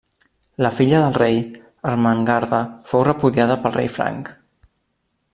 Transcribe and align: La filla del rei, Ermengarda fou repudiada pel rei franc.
La 0.65 0.69
filla 0.77 1.01
del 1.01 1.17
rei, 1.17 1.35
Ermengarda 1.91 2.61
fou 2.93 3.03
repudiada 3.09 3.59
pel 3.67 3.75
rei 3.79 3.91
franc. 3.99 4.33